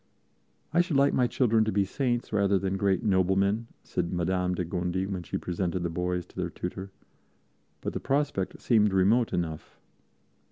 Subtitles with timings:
[0.73, 4.65] "I should like my children to be saints rather than great noblemen," said Madame de
[4.65, 6.89] Gondi when she presented the boys to their tutor,
[7.81, 9.79] but the prospect seemed remote enough.